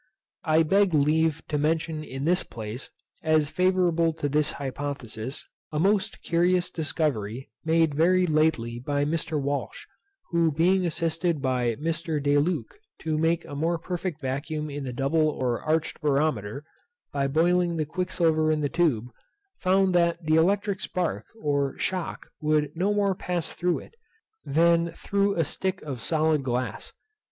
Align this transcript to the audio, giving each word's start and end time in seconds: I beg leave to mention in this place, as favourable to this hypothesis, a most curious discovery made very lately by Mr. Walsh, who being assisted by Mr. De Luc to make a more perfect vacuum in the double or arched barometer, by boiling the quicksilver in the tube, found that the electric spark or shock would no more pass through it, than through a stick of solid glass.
I 0.45 0.63
beg 0.63 0.95
leave 0.95 1.43
to 1.49 1.59
mention 1.59 2.03
in 2.03 2.25
this 2.25 2.41
place, 2.41 2.89
as 3.21 3.51
favourable 3.51 4.13
to 4.13 4.27
this 4.27 4.53
hypothesis, 4.53 5.45
a 5.71 5.77
most 5.79 6.23
curious 6.23 6.71
discovery 6.71 7.51
made 7.63 7.93
very 7.93 8.25
lately 8.25 8.79
by 8.79 9.05
Mr. 9.05 9.39
Walsh, 9.39 9.85
who 10.31 10.51
being 10.51 10.87
assisted 10.87 11.39
by 11.39 11.75
Mr. 11.75 12.19
De 12.19 12.39
Luc 12.39 12.79
to 13.01 13.15
make 13.15 13.45
a 13.45 13.53
more 13.55 13.77
perfect 13.77 14.19
vacuum 14.19 14.71
in 14.71 14.85
the 14.85 14.91
double 14.91 15.29
or 15.29 15.61
arched 15.61 16.01
barometer, 16.01 16.63
by 17.13 17.27
boiling 17.27 17.77
the 17.77 17.85
quicksilver 17.85 18.51
in 18.51 18.61
the 18.61 18.69
tube, 18.69 19.11
found 19.59 19.93
that 19.93 20.23
the 20.25 20.33
electric 20.35 20.79
spark 20.79 21.25
or 21.39 21.77
shock 21.77 22.25
would 22.41 22.71
no 22.75 22.91
more 22.91 23.13
pass 23.13 23.49
through 23.49 23.77
it, 23.77 23.93
than 24.43 24.91
through 24.93 25.35
a 25.35 25.45
stick 25.45 25.79
of 25.83 26.01
solid 26.01 26.41
glass. 26.41 26.91